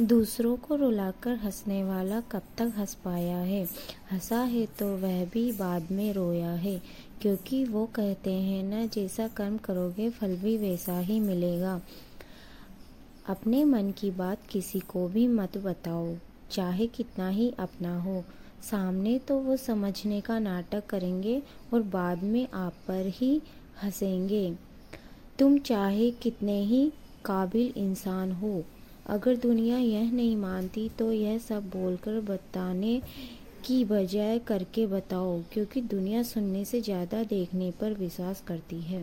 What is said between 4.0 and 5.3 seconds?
हंसा है तो वह